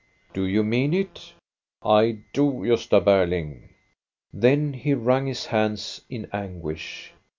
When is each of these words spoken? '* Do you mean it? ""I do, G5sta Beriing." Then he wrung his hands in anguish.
'* 0.19 0.33
Do 0.33 0.45
you 0.45 0.63
mean 0.63 0.95
it? 0.95 1.33
""I 1.83 2.23
do, 2.33 2.49
G5sta 2.53 3.05
Beriing." 3.05 3.69
Then 4.33 4.73
he 4.73 4.95
wrung 4.95 5.27
his 5.27 5.45
hands 5.45 6.01
in 6.09 6.27
anguish. 6.33 7.13